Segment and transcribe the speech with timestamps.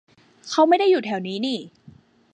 [0.49, 1.59] เขาไม่ได้อยู่แถวนี้นี่